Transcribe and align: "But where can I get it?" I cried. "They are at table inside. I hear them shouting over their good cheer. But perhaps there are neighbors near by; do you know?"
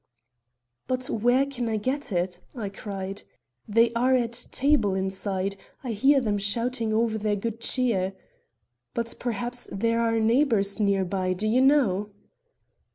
"But 0.87 1.07
where 1.11 1.45
can 1.45 1.69
I 1.69 1.77
get 1.77 2.11
it?" 2.11 2.39
I 2.55 2.69
cried. 2.69 3.21
"They 3.67 3.93
are 3.93 4.15
at 4.15 4.47
table 4.51 4.95
inside. 4.95 5.57
I 5.83 5.91
hear 5.91 6.19
them 6.19 6.39
shouting 6.39 6.91
over 6.91 7.19
their 7.19 7.35
good 7.35 7.59
cheer. 7.61 8.13
But 8.95 9.13
perhaps 9.19 9.69
there 9.71 9.99
are 10.01 10.19
neighbors 10.19 10.79
near 10.79 11.05
by; 11.05 11.33
do 11.33 11.47
you 11.47 11.61
know?" 11.61 12.09